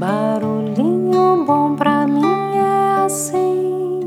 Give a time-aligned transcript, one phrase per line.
[0.00, 4.00] Barulhinho bom pra mim é assim,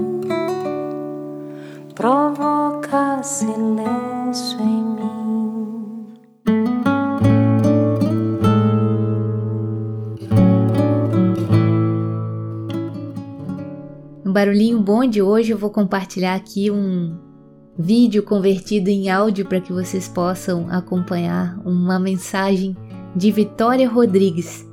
[1.94, 6.08] provoca silêncio em mim.
[14.26, 17.16] No barulhinho bom de hoje eu vou compartilhar aqui um
[17.78, 22.76] vídeo convertido em áudio para que vocês possam acompanhar uma mensagem
[23.16, 24.73] de Vitória Rodrigues,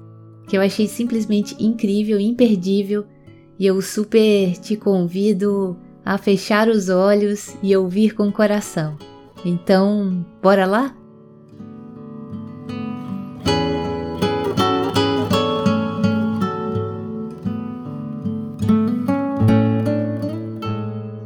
[0.51, 3.07] que eu achei simplesmente incrível, imperdível,
[3.57, 8.99] e eu super te convido a fechar os olhos e ouvir com o coração.
[9.45, 10.93] Então, bora lá?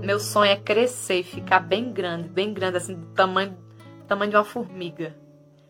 [0.03, 3.57] Meu sonho é crescer e ficar bem grande, bem grande, assim, do tamanho,
[4.07, 5.17] tamanho de uma formiga.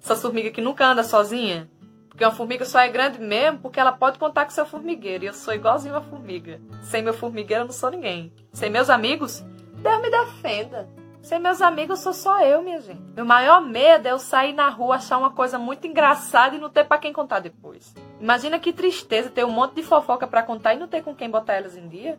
[0.02, 1.70] Essa formiga que nunca anda sozinha,
[2.14, 5.24] porque uma formiga só é grande mesmo porque ela pode contar com seu formigueiro.
[5.24, 6.60] E eu sou igualzinho uma formiga.
[6.80, 8.33] Sem meu formigueiro eu não sou ninguém.
[8.52, 9.44] Sem meus amigos,
[9.83, 10.88] Deus me defenda.
[11.20, 13.03] Sem meus amigos sou só eu, minha gente.
[13.16, 16.70] Meu maior medo é eu sair na rua, achar uma coisa muito engraçada e não
[16.70, 17.92] ter para quem contar depois.
[18.20, 21.28] Imagina que tristeza ter um monte de fofoca para contar e não ter com quem
[21.28, 22.16] botar elas em dia.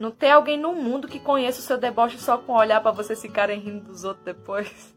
[0.00, 3.20] Não ter alguém no mundo que conheça o seu deboche só com olhar para vocês
[3.20, 4.96] ficarem rindo dos outros depois.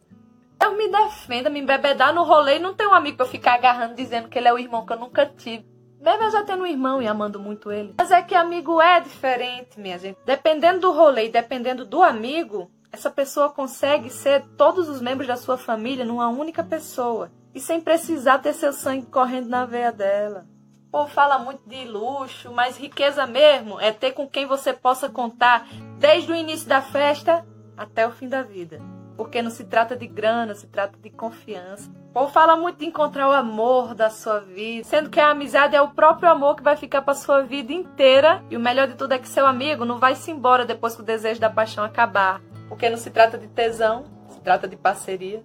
[0.61, 3.55] Eu me defenda, me embebedar no rolê e não ter um amigo pra eu ficar
[3.55, 5.65] agarrando dizendo que ele é o irmão que eu nunca tive.
[5.99, 7.95] Mesmo eu já tendo um irmão e amando muito ele.
[7.97, 10.19] Mas é que amigo é diferente, minha gente.
[10.23, 15.35] Dependendo do rolê e dependendo do amigo, essa pessoa consegue ser todos os membros da
[15.35, 17.31] sua família numa única pessoa.
[17.55, 20.45] E sem precisar ter seu sangue correndo na veia dela.
[20.89, 25.09] O povo fala muito de luxo, mas riqueza mesmo é ter com quem você possa
[25.09, 25.67] contar
[25.97, 27.45] desde o início da festa
[27.75, 31.89] até o fim da vida porque não se trata de grana, se trata de confiança.
[32.09, 35.75] O povo fala muito de encontrar o amor da sua vida, sendo que a amizade
[35.75, 38.43] é o próprio amor que vai ficar para sua vida inteira.
[38.49, 41.01] E o melhor de tudo é que seu amigo não vai se embora depois que
[41.01, 45.43] o desejo da paixão acabar, porque não se trata de tesão, se trata de parceria.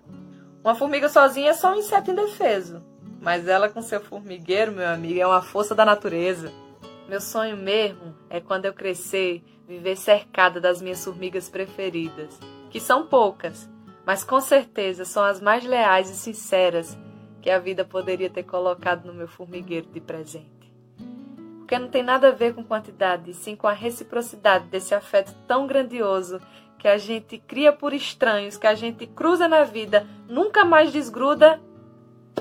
[0.64, 2.82] Uma formiga sozinha é só um inseto indefeso,
[3.20, 6.52] mas ela com seu formigueiro, meu amigo, é uma força da natureza.
[7.08, 12.36] Meu sonho mesmo é quando eu crescer, viver cercada das minhas formigas preferidas
[12.70, 13.68] que são poucas,
[14.04, 16.96] mas com certeza são as mais leais e sinceras
[17.42, 20.46] que a vida poderia ter colocado no meu formigueiro de presente.
[21.58, 25.66] Porque não tem nada a ver com quantidade, sim com a reciprocidade desse afeto tão
[25.66, 26.40] grandioso
[26.78, 31.60] que a gente cria por estranhos, que a gente cruza na vida, nunca mais desgruda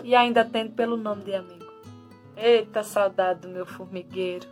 [0.04, 1.66] e ainda atende pelo nome de amigo.
[2.38, 4.48] Eita saudade do meu formigueiro.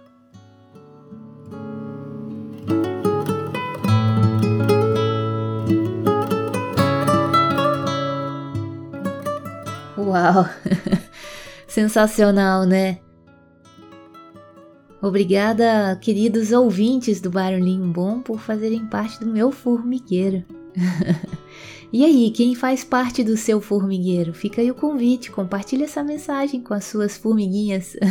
[10.24, 10.48] Uau!
[11.68, 13.00] Sensacional, né?
[15.02, 20.46] Obrigada, queridos ouvintes do Barulhinho Bom, por fazerem parte do meu formigueiro.
[21.92, 24.34] e aí, quem faz parte do seu formigueiro?
[24.34, 27.98] Fica aí o convite, compartilhe essa mensagem com as suas formiguinhas.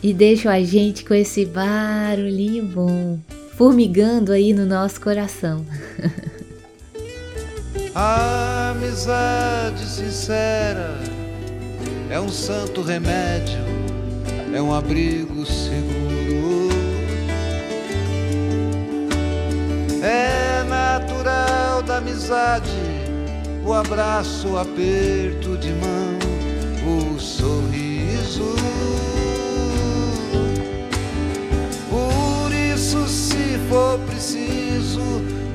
[0.00, 3.18] e deixa a gente com esse barulhinho bom,
[3.56, 5.66] formigando aí no nosso coração.
[7.94, 10.98] A amizade sincera
[12.08, 13.58] é um santo remédio,
[14.54, 16.70] é um abrigo seguro.
[20.02, 22.70] É natural da amizade
[23.62, 26.18] o abraço, o aperto de mão,
[26.86, 28.54] o sorriso.
[31.90, 35.02] Por isso, se for preciso,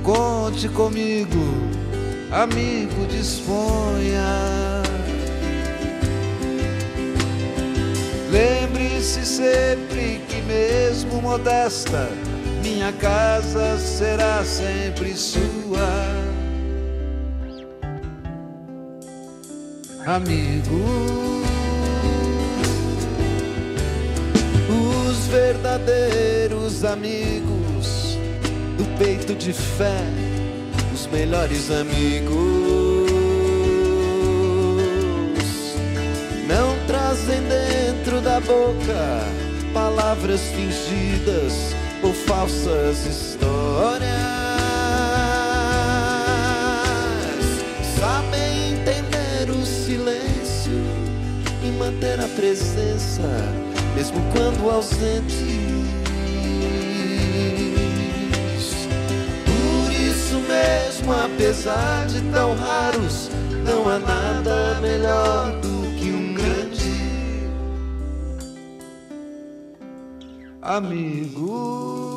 [0.04, 1.78] conte comigo
[2.32, 4.84] amigo, disponha.
[8.32, 12.10] Lembre-se sempre que, mesmo modesta,
[12.62, 15.48] minha casa será sempre sua.
[20.06, 21.44] Amigo,
[24.70, 28.18] os verdadeiros amigos
[28.78, 30.27] do peito de fé
[31.12, 33.12] melhores amigos.
[36.48, 39.24] Não trazem dentro da boca
[39.74, 44.10] palavras fingidas ou falsas histórias.
[48.00, 50.82] Sabem entender o silêncio
[51.64, 53.28] e manter a presença,
[53.96, 55.68] mesmo quando ausente
[60.58, 63.30] mesmo apesar de tão raros,
[63.64, 67.50] Não há nada melhor do que um grande
[70.62, 72.17] amigo.